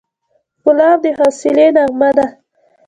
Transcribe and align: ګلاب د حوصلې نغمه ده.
ګلاب 0.63 0.97
د 1.03 1.05
حوصلې 1.17 1.67
نغمه 1.75 2.09
ده. 2.17 2.25